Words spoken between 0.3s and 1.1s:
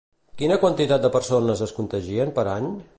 Quina quantitat